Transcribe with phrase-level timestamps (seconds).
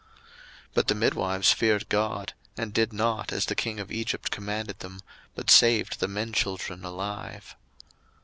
[0.69, 4.79] 02:001:017 But the midwives feared God, and did not as the king of Egypt commanded
[4.79, 5.01] them,
[5.35, 7.55] but saved the men children alive.